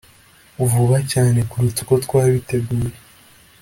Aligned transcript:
vuba 0.71 0.97
cyane 1.11 1.39
kuruta 1.49 1.79
uko 1.83 1.93
twabiteguye 2.05 2.95